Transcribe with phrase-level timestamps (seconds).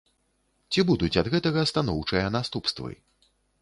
[0.73, 2.91] Ці будуць ад гэтага станоўчыя наступствы?